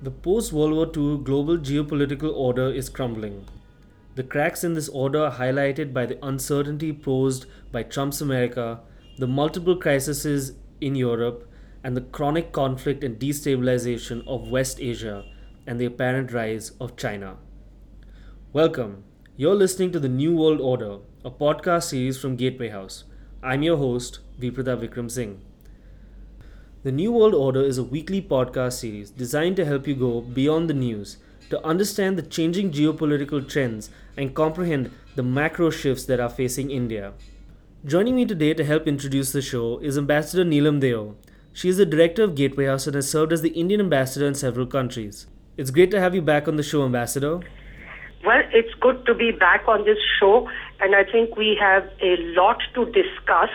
[0.00, 3.44] The post World War II global geopolitical order is crumbling.
[4.14, 8.78] The cracks in this order are highlighted by the uncertainty posed by Trump's America,
[9.18, 11.50] the multiple crises in Europe,
[11.82, 15.24] and the chronic conflict and destabilization of West Asia
[15.66, 17.36] and the apparent rise of China.
[18.52, 19.02] Welcome.
[19.36, 23.02] You're listening to The New World Order, a podcast series from Gateway House.
[23.42, 25.40] I'm your host, Viprata Vikram Singh.
[26.84, 30.70] The New World Order is a weekly podcast series designed to help you go beyond
[30.70, 31.16] the news,
[31.50, 37.14] to understand the changing geopolitical trends, and comprehend the macro shifts that are facing India.
[37.84, 41.16] Joining me today to help introduce the show is Ambassador Neelam Deo.
[41.52, 44.36] She is the director of Gateway House and has served as the Indian ambassador in
[44.36, 45.26] several countries.
[45.56, 47.40] It's great to have you back on the show, Ambassador.
[48.24, 52.18] Well, it's good to be back on this show, and I think we have a
[52.38, 53.50] lot to discuss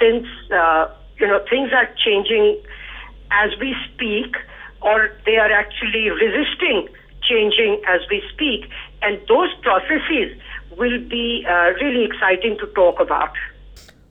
[0.00, 0.88] since uh,
[1.20, 2.60] you know, things are changing
[3.30, 4.34] as we speak,
[4.82, 6.88] or they are actually resisting
[7.28, 8.68] changing as we speak.
[9.02, 10.36] And those processes
[10.76, 13.30] will be uh, really exciting to talk about.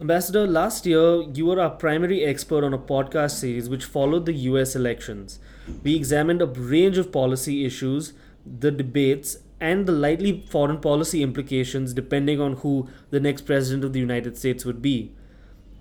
[0.01, 4.33] Ambassador, last year you were our primary expert on a podcast series which followed the
[4.33, 5.39] US elections.
[5.83, 8.13] We examined a range of policy issues,
[8.45, 13.91] the debates, and the likely foreign policy implications depending on who the next president of
[13.91, 15.11] the United States would be.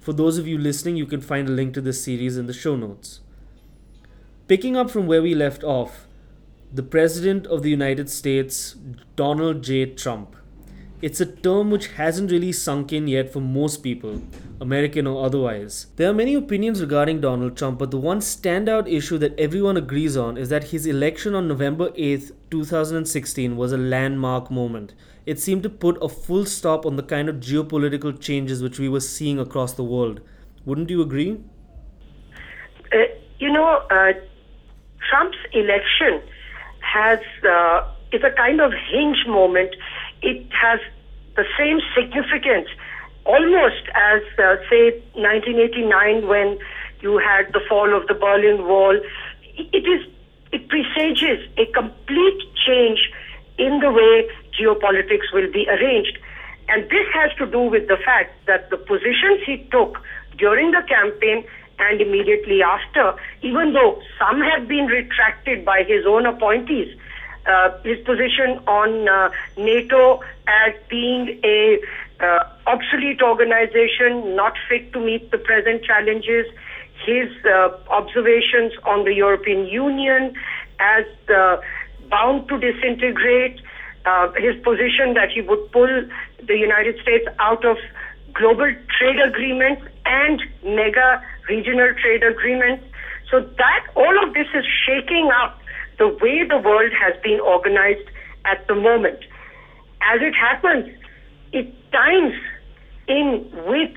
[0.01, 2.53] For those of you listening, you can find a link to this series in the
[2.53, 3.21] show notes.
[4.47, 6.07] Picking up from where we left off,
[6.73, 8.77] the President of the United States,
[9.17, 9.87] Donald J.
[9.87, 10.37] Trump.
[11.01, 14.21] It's a term which hasn't really sunk in yet for most people,
[14.61, 15.87] American or otherwise.
[15.97, 20.17] There are many opinions regarding Donald Trump, but the one standout issue that everyone agrees
[20.17, 24.95] on is that his election on November 8, 2016 was a landmark moment
[25.29, 28.89] it seemed to put a full stop on the kind of geopolitical changes which we
[28.89, 30.23] were seeing across the world.
[30.65, 31.39] Wouldn't you agree?
[32.91, 32.97] Uh,
[33.39, 34.13] you know, uh,
[35.11, 36.23] Trump's election
[36.81, 39.77] has uh, is a kind of hinge moment.
[40.23, 40.81] It has
[41.37, 42.69] the same significance,
[43.27, 46.59] almost as uh, say 1989 when
[47.03, 48.99] you had the fall of the Berlin Wall.
[49.59, 50.09] It is
[50.53, 53.11] it presages a complete change
[53.59, 54.27] in the way
[54.61, 56.19] geopolitics will be arranged.
[56.69, 59.99] And this has to do with the fact that the positions he took
[60.37, 61.45] during the campaign
[61.79, 66.95] and immediately after, even though some have been retracted by his own appointees,
[67.47, 71.79] uh, his position on uh, NATO as being a
[72.21, 76.47] uh, obsolete organization, not fit to meet the present challenges,
[77.07, 80.35] his uh, observations on the European Union
[80.81, 81.57] as uh,
[82.11, 83.61] bound to disintegrate,
[84.05, 85.91] uh, his position that he would pull
[86.47, 87.77] the United States out of
[88.35, 92.85] global trade agreements and mega regional trade agreements.
[93.31, 95.59] So that all of this is shaking up
[95.99, 98.09] the way the world has been organized
[98.45, 99.19] at the moment.
[100.01, 100.89] As it happens,
[101.53, 102.35] it times
[103.09, 103.93] in with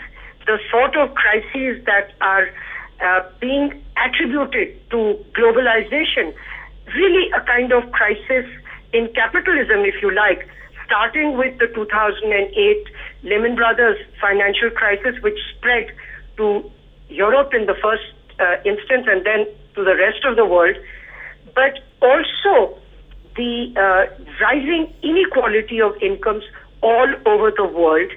[0.47, 2.49] the sort of crises that are
[3.01, 6.33] uh, being attributed to globalization,
[6.95, 8.45] really a kind of crisis
[8.93, 10.47] in capitalism, if you like,
[10.85, 12.87] starting with the 2008
[13.23, 15.87] Lehman Brothers financial crisis, which spread
[16.37, 16.69] to
[17.09, 18.03] Europe in the first
[18.39, 20.75] uh, instance and then to the rest of the world,
[21.55, 22.77] but also
[23.35, 26.43] the uh, rising inequality of incomes
[26.81, 28.11] all over the world,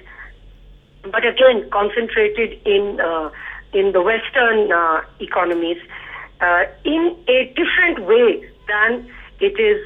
[1.03, 3.29] but again concentrated in uh,
[3.73, 5.77] in the Western uh, economies
[6.41, 9.09] uh, in a different way than
[9.39, 9.81] it is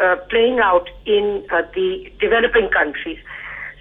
[0.00, 3.18] uh, playing out in uh, the developing countries.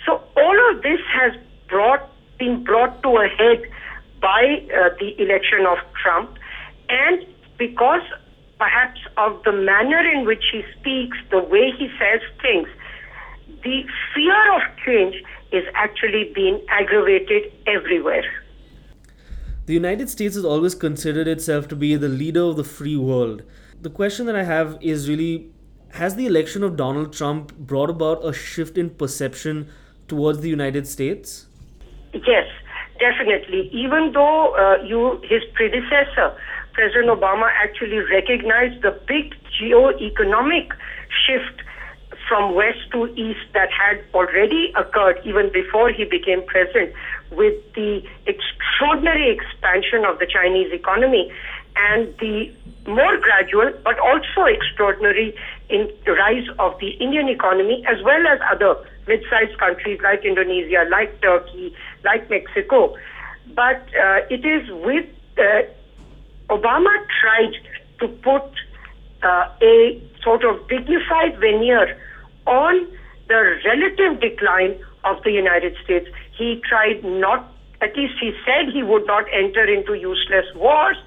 [0.05, 1.33] So all of this has
[1.67, 3.61] brought been brought to a head
[4.19, 6.37] by uh, the election of Trump,
[6.89, 7.25] and
[7.57, 8.01] because
[8.57, 12.67] perhaps of the manner in which he speaks, the way he says things,
[13.63, 13.83] the
[14.13, 15.15] fear of change
[15.51, 18.23] is actually being aggravated everywhere.
[19.67, 23.43] The United States has always considered itself to be the leader of the free world.
[23.81, 25.51] The question that I have is really
[25.93, 29.69] has the election of Donald Trump brought about a shift in perception
[30.07, 31.47] towards the United States?
[32.13, 32.47] Yes,
[32.99, 33.69] definitely.
[33.71, 36.35] Even though uh, you, his predecessor,
[36.73, 40.71] President Obama, actually recognized the big geo-economic
[41.25, 41.61] shift
[42.27, 46.93] from west to east that had already occurred even before he became president
[47.31, 51.31] with the extraordinary expansion of the Chinese economy
[51.75, 52.51] and the
[52.87, 55.35] more gradual but also extraordinary
[55.71, 58.75] in the rise of the Indian economy as well as other
[59.07, 61.73] mid-sized countries like Indonesia, like Turkey,
[62.03, 62.95] like Mexico.
[63.55, 65.07] But uh, it is with
[65.37, 65.63] uh,
[66.49, 67.53] Obama tried
[67.99, 68.43] to put
[69.23, 71.97] uh, a sort of dignified veneer
[72.45, 72.87] on
[73.27, 76.07] the relative decline of the United States.
[76.37, 77.51] He tried not,
[77.81, 80.97] at least he said he would not enter into useless wars,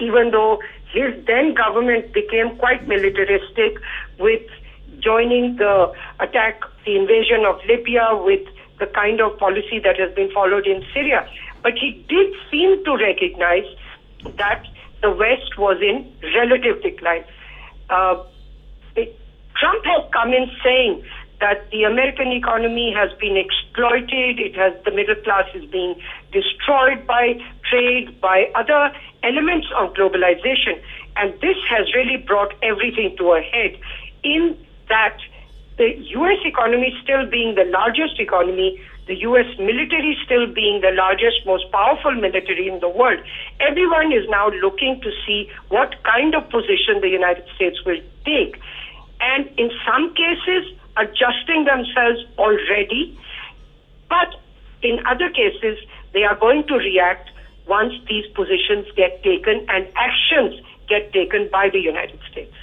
[0.00, 0.60] even though
[0.94, 3.78] his then government became quite militaristic
[4.18, 4.42] with
[5.00, 8.46] joining the attack, the invasion of Libya with
[8.78, 11.28] the kind of policy that has been followed in Syria.
[11.62, 13.66] But he did seem to recognize
[14.38, 14.64] that
[15.02, 17.24] the West was in relative decline.
[17.90, 18.22] Uh,
[18.96, 19.18] it,
[19.56, 21.04] Trump has come in saying
[21.40, 25.94] that the American economy has been exploited, it has the middle class is being
[26.32, 27.34] destroyed by
[27.68, 28.94] trade, by other
[29.24, 30.80] elements of globalization.
[31.16, 33.78] And this has really brought everything to a head
[34.22, 34.56] in
[34.88, 35.18] that
[35.76, 41.44] the US economy still being the largest economy, the US military still being the largest,
[41.46, 43.20] most powerful military in the world,
[43.60, 48.60] everyone is now looking to see what kind of position the United States will take.
[49.20, 53.18] And in some cases, adjusting themselves already,
[54.08, 54.36] but
[54.82, 55.78] in other cases,
[56.12, 57.30] they are going to react
[57.66, 62.54] once these positions get taken and actions get taken by the United States.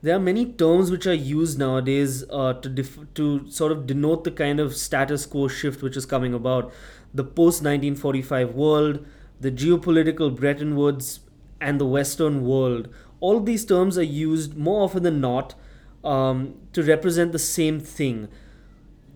[0.00, 4.22] There are many terms which are used nowadays uh, to def- to sort of denote
[4.24, 6.72] the kind of status quo shift which is coming about.
[7.12, 9.04] The post 1945 world,
[9.40, 11.20] the geopolitical Bretton Woods,
[11.60, 12.88] and the Western world.
[13.20, 15.56] All these terms are used more often than not
[16.04, 18.28] um, to represent the same thing.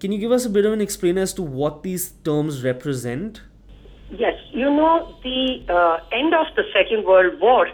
[0.01, 3.43] Can you give us a bit of an explain as to what these terms represent?
[4.13, 7.67] Yes, you know, the uh, end of the Second World War,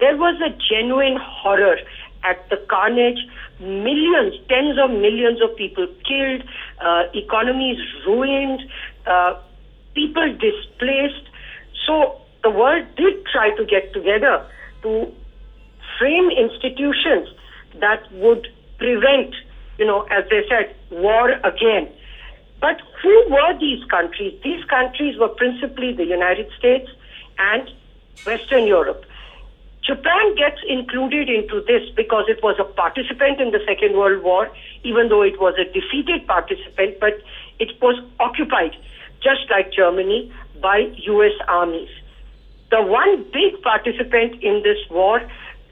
[0.00, 1.76] there was a genuine horror
[2.22, 3.18] at the carnage.
[3.60, 6.42] Millions, tens of millions of people killed,
[6.80, 7.76] uh, economies
[8.06, 8.62] ruined,
[9.06, 9.34] uh,
[9.94, 11.28] people displaced.
[11.86, 14.46] So the world did try to get together
[14.82, 15.12] to
[15.98, 17.28] frame institutions
[17.80, 18.48] that would
[18.78, 19.34] prevent,
[19.78, 21.92] you know, as they said, war again.
[22.64, 24.40] But who were these countries?
[24.42, 26.88] These countries were principally the United States
[27.38, 27.70] and
[28.24, 29.04] Western Europe.
[29.82, 34.50] Japan gets included into this because it was a participant in the Second World War,
[34.82, 37.20] even though it was a defeated participant, but
[37.58, 38.74] it was occupied,
[39.22, 40.32] just like Germany,
[40.62, 41.90] by US armies.
[42.70, 45.20] The one big participant in this war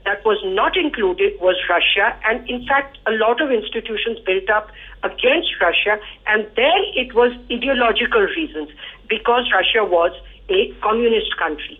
[0.05, 4.69] that was not included was Russia, and in fact, a lot of institutions built up
[5.03, 8.69] against Russia, and there it was ideological reasons
[9.07, 10.11] because Russia was
[10.49, 11.79] a communist country.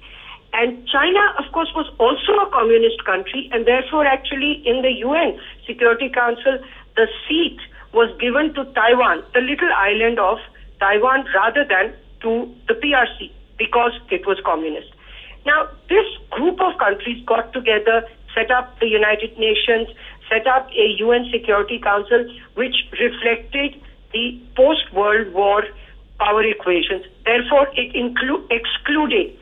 [0.54, 5.40] And China, of course, was also a communist country, and therefore, actually, in the UN
[5.66, 6.60] Security Council,
[6.96, 7.58] the seat
[7.92, 10.38] was given to Taiwan, the little island of
[10.80, 14.93] Taiwan, rather than to the PRC because it was communist.
[15.46, 19.88] Now, this group of countries got together, set up the United Nations,
[20.30, 22.26] set up a UN Security Council,
[22.56, 23.82] which reflected
[24.14, 25.64] the post World War
[26.20, 27.06] power equations.
[27.26, 29.38] Therefore, it inclu- excluded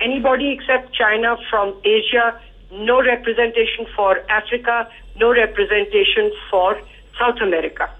[0.00, 2.40] anybody except China from Asia,
[2.72, 6.80] no representation for Africa, no representation for
[7.18, 7.90] South America.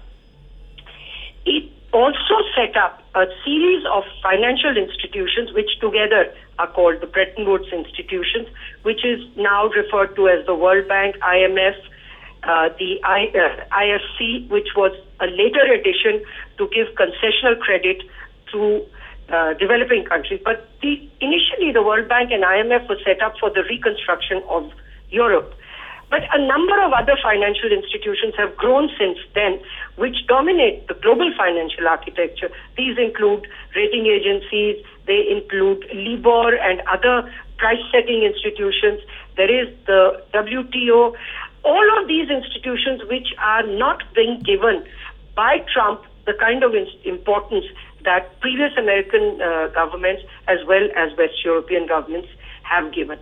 [1.45, 7.49] It also set up a series of financial institutions which together are called the Bretton
[7.49, 8.47] Woods institutions,
[8.83, 11.75] which is now referred to as the World Bank, IMF,
[12.43, 16.23] uh, the I, uh, IFC, which was a later addition
[16.57, 18.03] to give concessional credit
[18.51, 18.85] to
[19.29, 20.39] uh, developing countries.
[20.43, 24.71] But the, initially, the World Bank and IMF were set up for the reconstruction of
[25.09, 25.53] Europe.
[26.09, 29.59] But a number of other financial institutions have grown since then,
[29.97, 32.49] which dominate the global financial architecture.
[32.77, 39.01] These include rating agencies, they include LIBOR and other price setting institutions.
[39.35, 41.15] There is the WTO.
[41.63, 44.85] All of these institutions, which are not being given
[45.35, 47.65] by Trump the kind of importance
[48.03, 52.29] that previous American uh, governments as well as West European governments
[52.63, 53.19] have given.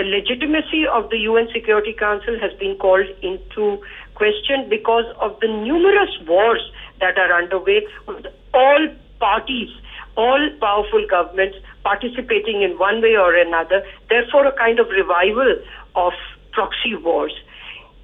[0.00, 5.46] The legitimacy of the UN Security Council has been called into question because of the
[5.46, 6.62] numerous wars
[7.00, 8.88] that are underway with all
[9.18, 9.68] parties,
[10.16, 15.56] all powerful governments participating in one way or another, therefore, a kind of revival
[15.94, 16.14] of
[16.52, 17.34] proxy wars.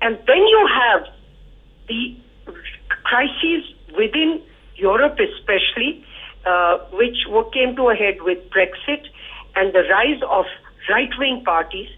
[0.02, 1.08] And then you have
[1.88, 2.14] the
[3.04, 4.42] crises within
[4.74, 6.04] Europe, especially,
[6.44, 7.24] uh, which
[7.54, 9.08] came to a head with Brexit
[9.54, 10.44] and the rise of
[10.88, 11.88] right wing parties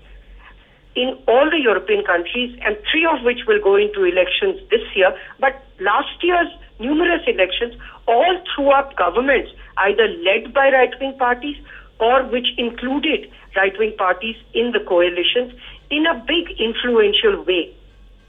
[0.97, 5.15] in all the European countries, and three of which will go into elections this year.
[5.39, 6.49] But last year's
[6.81, 7.75] numerous elections
[8.07, 11.57] all threw up governments, either led by right wing parties
[12.01, 15.53] or which included right wing parties in the coalitions
[15.91, 17.75] in a big influential way.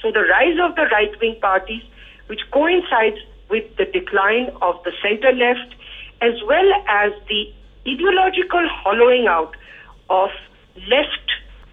[0.01, 1.83] So the rise of the right wing parties,
[2.27, 3.17] which coincides
[3.49, 5.73] with the decline of the center left,
[6.21, 7.51] as well as the
[7.87, 9.55] ideological hollowing out
[10.09, 10.29] of
[10.87, 11.27] left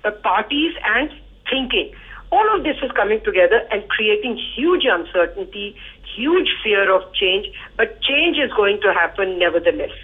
[0.05, 1.11] uh, parties and
[1.51, 1.93] thinking.
[2.33, 5.77] All of this is coming together and creating huge uncertainty,
[6.17, 7.47] huge fear of change,
[7.77, 9.95] but change is going to happen nevertheless.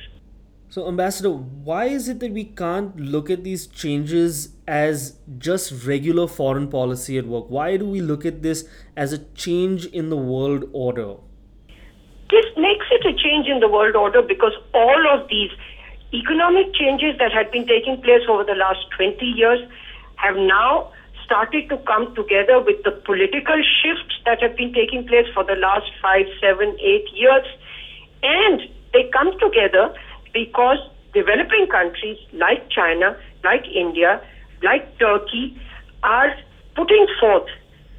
[0.69, 6.27] So, Ambassador, why is it that we can't look at these changes as just regular
[6.27, 7.51] foreign policy at work?
[7.51, 8.67] Why do we look at this
[8.97, 11.17] as a change in the world order?
[12.31, 15.51] This makes it a change in the world order because all of these
[16.13, 19.61] economic changes that had been taking place over the last 20 years
[20.17, 20.93] have now
[21.25, 25.57] started to come together with the political shifts that have been taking place for the
[25.57, 27.47] last five, seven, eight years.
[28.23, 28.61] And
[28.93, 29.95] they come together
[30.33, 30.79] because
[31.15, 34.21] developing countries like China, like India,
[34.63, 35.59] like Turkey
[36.03, 36.35] are
[36.77, 37.49] putting forth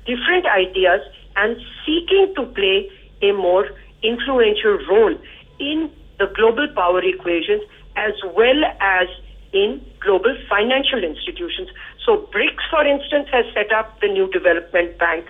[0.06, 1.02] different ideas
[1.36, 2.90] and seeking to play
[3.22, 3.66] a more
[4.04, 5.16] influential role
[5.60, 5.90] in
[6.20, 7.64] the global power equations
[7.96, 9.08] as well as
[9.54, 11.70] in global financial institutions.
[12.06, 15.26] So BRICS, for instance, has set up the new development bank.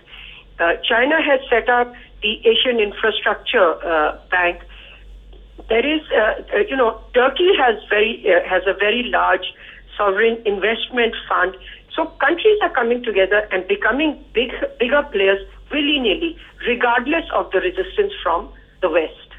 [0.59, 4.63] Uh, China has set up the Asian Infrastructure uh, Bank
[5.69, 9.45] there is, uh, uh, you know, Turkey has very uh, has a very large
[9.97, 11.55] sovereign investment fund.
[11.95, 15.39] So countries are coming together and becoming big, bigger players
[15.71, 18.51] willy nilly, regardless of the resistance from
[18.81, 19.29] the West.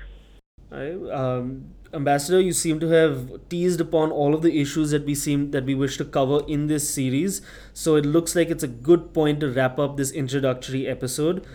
[0.70, 5.14] I, um, Ambassador, you seem to have teased upon all of the issues that we
[5.14, 7.40] seem that we wish to cover in this series.
[7.72, 11.46] So it looks like it's a good point to wrap up this introductory episode.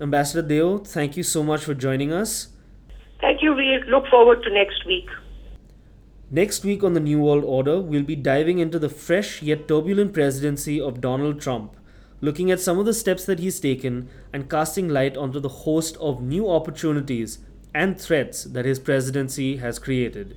[0.00, 2.48] Ambassador Deo, thank you so much for joining us.
[3.20, 3.54] Thank you.
[3.54, 5.08] We look forward to next week.
[6.30, 10.12] Next week on the New World Order, we'll be diving into the fresh yet turbulent
[10.12, 11.74] presidency of Donald Trump,
[12.20, 15.96] looking at some of the steps that he's taken and casting light onto the host
[15.96, 17.38] of new opportunities
[17.78, 20.36] and threats that his presidency has created.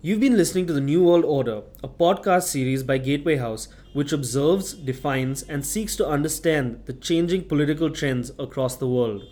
[0.00, 4.10] You've been listening to the New World Order, a podcast series by Gateway House which
[4.10, 9.22] observes, defines, and seeks to understand the changing political trends across the world.